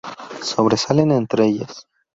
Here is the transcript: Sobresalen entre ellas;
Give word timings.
Sobresalen 0.51 1.11
entre 1.11 1.45
ellas; 1.47 1.87